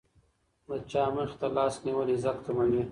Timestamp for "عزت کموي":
2.15-2.79